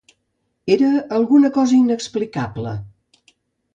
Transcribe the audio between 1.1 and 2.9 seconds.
alguna cosa inexplicable…